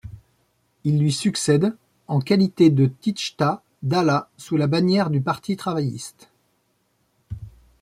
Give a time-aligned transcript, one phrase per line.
[0.83, 6.31] Il lui succède en qualité de Teachta Dála sous la bannière du Parti travailliste.